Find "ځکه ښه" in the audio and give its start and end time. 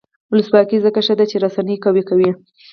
0.85-1.13